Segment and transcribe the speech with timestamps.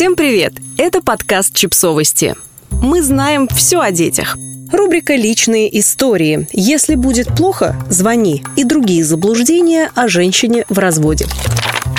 [0.00, 0.54] Всем привет!
[0.78, 2.34] Это подкаст «Чипсовости».
[2.70, 4.38] Мы знаем все о детях.
[4.72, 6.48] Рубрика «Личные истории».
[6.54, 8.42] Если будет плохо, звони.
[8.56, 11.26] И другие заблуждения о женщине в разводе.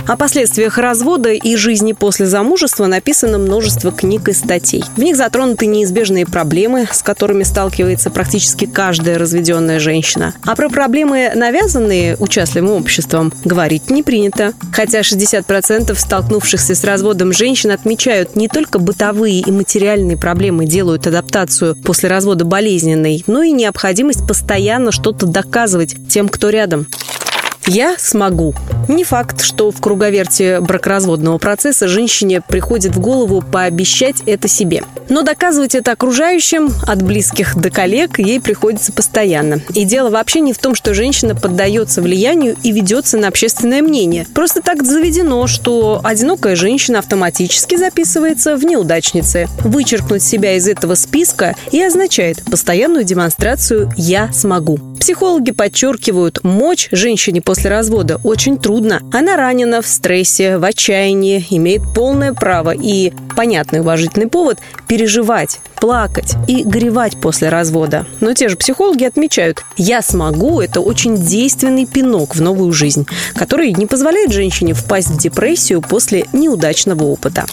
[0.07, 4.83] О последствиях развода и жизни после замужества написано множество книг и статей.
[4.95, 10.33] В них затронуты неизбежные проблемы, с которыми сталкивается практически каждая разведенная женщина.
[10.45, 14.53] А про проблемы, навязанные участливым обществом, говорить не принято.
[14.73, 21.75] Хотя 60% столкнувшихся с разводом женщин отмечают не только бытовые и материальные проблемы делают адаптацию
[21.75, 26.87] после развода болезненной, но и необходимость постоянно что-то доказывать тем, кто рядом.
[27.67, 28.55] Я смогу.
[28.87, 34.83] Не факт, что в круговерте бракоразводного процесса женщине приходит в голову пообещать это себе.
[35.09, 39.61] Но доказывать это окружающим, от близких до коллег, ей приходится постоянно.
[39.73, 44.25] И дело вообще не в том, что женщина поддается влиянию и ведется на общественное мнение.
[44.33, 49.47] Просто так заведено, что одинокая женщина автоматически записывается в неудачницы.
[49.63, 54.79] Вычеркнуть себя из этого списка и означает постоянную демонстрацию «я смогу».
[54.99, 58.70] Психологи подчеркивают, мочь женщине после развода очень трудно.
[59.11, 66.35] Она ранена в стрессе, в отчаянии, имеет полное право и понятный уважительный повод переживать, плакать
[66.47, 68.05] и горевать после развода.
[68.21, 73.73] Но те же психологи отмечают, я смогу– это очень действенный пинок в новую жизнь, который
[73.73, 77.45] не позволяет женщине впасть в депрессию после неудачного опыта.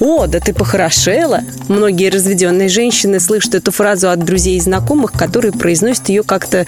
[0.00, 5.52] «О, да ты похорошела!» Многие разведенные женщины слышат эту фразу от друзей и знакомых, которые
[5.52, 6.66] произносят ее как-то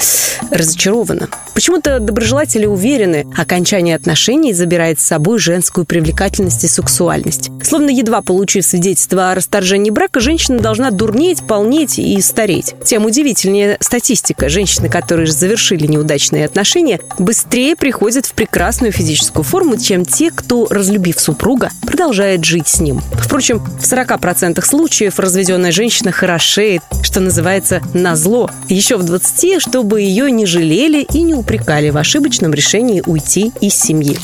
[0.51, 1.29] разочарованно.
[1.55, 7.51] Почему-то доброжелатели уверены, окончание отношений забирает с собой женскую привлекательность и сексуальность.
[7.63, 12.75] Словно едва получив свидетельство о расторжении брака, женщина должна дурнеть, полнеть и стареть.
[12.85, 14.49] Тем удивительнее статистика.
[14.49, 21.19] Женщины, которые завершили неудачные отношения, быстрее приходят в прекрасную физическую форму, чем те, кто, разлюбив
[21.19, 23.01] супруга, продолжает жить с ним.
[23.19, 28.51] Впрочем, в 40% случаев разведенная женщина хорошеет, что называется, на зло.
[28.69, 33.75] Еще в 20, чтобы ее не жалели и не упрекали в ошибочном решении уйти из
[33.75, 34.19] семьи.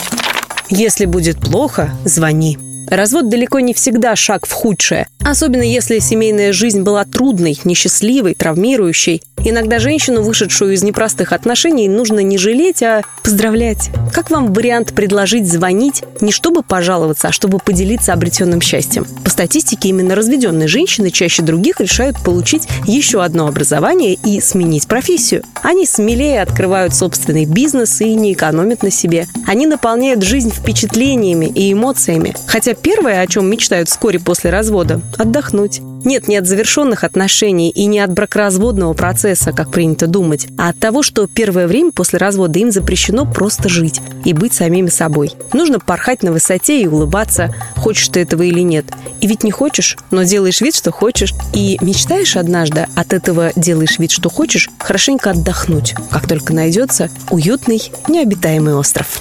[0.69, 2.72] Если будет плохо, звони.
[2.93, 5.09] Развод далеко не всегда шаг в худшее.
[5.25, 9.23] Особенно если семейная жизнь была трудной, несчастливой, травмирующей.
[9.45, 13.91] Иногда женщину, вышедшую из непростых отношений, нужно не жалеть, а поздравлять.
[14.13, 19.07] Как вам вариант предложить звонить не чтобы пожаловаться, а чтобы поделиться обретенным счастьем?
[19.25, 25.43] По статистике, именно разведенные женщины чаще других решают получить еще одно образование и сменить профессию.
[25.63, 29.27] Они смелее открывают собственный бизнес и не экономят на себе.
[29.47, 32.35] Они наполняют жизнь впечатлениями и эмоциями.
[32.47, 35.81] Хотя первое, о чем мечтают вскоре после развода– отдохнуть.
[36.05, 40.79] Нет не от завершенных отношений и не от бракоразводного процесса, как принято думать, а от
[40.79, 45.33] того, что первое время после развода им запрещено просто жить и быть самими собой.
[45.53, 48.87] Нужно порхать на высоте и улыбаться, хочешь ты этого или нет.
[49.21, 51.35] И ведь не хочешь, но делаешь вид, что хочешь.
[51.55, 57.93] И мечтаешь однажды, от этого делаешь вид, что хочешь, хорошенько отдохнуть, как только найдется уютный,
[58.09, 59.21] необитаемый остров.